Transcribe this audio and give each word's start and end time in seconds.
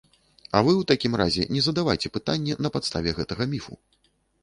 А 0.55 0.61
вы 0.67 0.73
ў 0.77 0.83
такім 0.91 1.13
разе 1.23 1.43
не 1.57 1.61
задавайце 1.67 2.13
пытанне 2.19 2.59
на 2.63 2.75
падставе 2.79 3.09
гэтага 3.23 3.43
міфу. 3.57 3.83